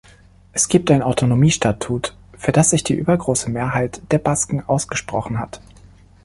Es 0.51 0.67
gibt 0.67 0.89
ein 0.89 1.03
Autonomiestatut, 1.03 2.15
für 2.35 2.51
das 2.51 2.71
sich 2.71 2.83
die 2.83 2.95
übergroße 2.95 3.51
Mehrheit 3.51 4.01
der 4.09 4.17
Basken 4.17 4.67
ausgesprochen 4.67 5.37
hat. 5.37 5.61